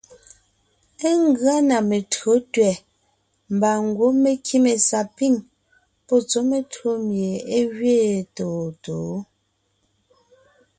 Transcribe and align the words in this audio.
Ngʉa 1.25 1.55
na 1.69 1.77
metÿǒ 1.89 2.31
tẅɛ̀ 2.53 2.75
mbà 3.55 3.71
ngwɔ́ 3.85 4.09
mé 4.23 4.31
kíme 4.45 4.71
sapîŋ 4.89 5.33
pɔ́ 6.07 6.19
tsɔ́ 6.29 6.43
metÿǒ 6.49 6.87
mie 7.07 7.33
é 7.57 7.59
gẅeen 7.75 8.21
tôontǒon. 8.35 9.19